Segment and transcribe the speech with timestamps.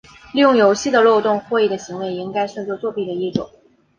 [0.33, 3.47] 利用游戏的漏洞获益的行为也应该算作作弊的一种。